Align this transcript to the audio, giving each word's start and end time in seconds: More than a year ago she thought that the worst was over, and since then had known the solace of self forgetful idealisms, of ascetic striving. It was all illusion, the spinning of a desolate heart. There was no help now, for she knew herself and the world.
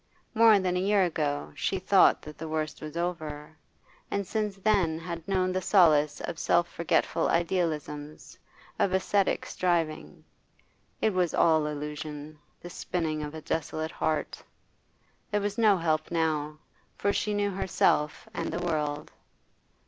More 0.33 0.57
than 0.57 0.75
a 0.75 0.79
year 0.79 1.03
ago 1.03 1.53
she 1.55 1.77
thought 1.77 2.23
that 2.23 2.35
the 2.39 2.47
worst 2.49 2.81
was 2.81 2.97
over, 2.97 3.55
and 4.09 4.25
since 4.25 4.55
then 4.57 4.97
had 4.97 5.27
known 5.27 5.51
the 5.51 5.61
solace 5.61 6.21
of 6.21 6.39
self 6.39 6.67
forgetful 6.67 7.29
idealisms, 7.29 8.35
of 8.79 8.93
ascetic 8.93 9.45
striving. 9.45 10.23
It 11.03 11.13
was 11.13 11.35
all 11.35 11.67
illusion, 11.67 12.39
the 12.61 12.69
spinning 12.71 13.21
of 13.21 13.35
a 13.35 13.41
desolate 13.43 13.91
heart. 13.91 14.43
There 15.29 15.39
was 15.39 15.59
no 15.59 15.77
help 15.77 16.09
now, 16.09 16.57
for 16.97 17.13
she 17.13 17.35
knew 17.35 17.51
herself 17.51 18.27
and 18.33 18.51
the 18.51 18.65
world. 18.65 19.11